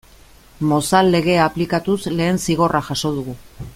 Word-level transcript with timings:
Mozal 0.69 1.11
Legea 1.15 1.43
aplikatuz 1.49 1.99
lehen 2.21 2.43
zigorra 2.47 2.83
jaso 2.89 3.13
dugu. 3.19 3.37